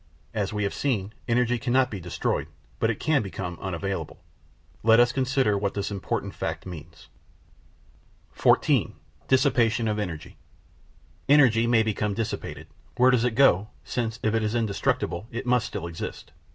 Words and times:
As 0.33 0.51
we 0.51 0.63
have 0.63 0.73
seen, 0.73 1.13
energy 1.27 1.59
cannot 1.59 1.91
be 1.91 1.99
destroyed, 1.99 2.47
but 2.79 2.89
it 2.89 2.99
can 2.99 3.21
become 3.21 3.59
unavailable. 3.61 4.17
Let 4.81 4.99
us 4.99 5.11
consider 5.11 5.55
what 5.55 5.75
this 5.75 5.91
important 5.91 6.33
fact 6.33 6.65
means.§ 6.65 7.07
14 8.35 8.95
Dissipation 9.27 9.87
of 9.87 9.99
Energy 9.99 10.37
Energy 11.29 11.67
may 11.67 11.83
become 11.83 12.15
dissipated. 12.15 12.65
Where 12.97 13.11
does 13.11 13.23
it 13.25 13.35
go? 13.35 13.67
since 13.83 14.19
if 14.23 14.33
it 14.33 14.41
is 14.41 14.55
indestructible 14.55 15.27
it 15.29 15.45
must 15.45 15.67
still 15.67 15.85
exist. 15.85 16.31